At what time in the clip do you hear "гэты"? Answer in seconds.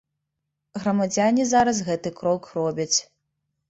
1.93-2.17